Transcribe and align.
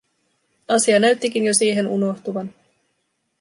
Asia 0.67 0.99
näyttikin 0.99 1.45
jo 1.45 1.53
siihen 1.53 1.87
unohtuvan. 1.87 2.53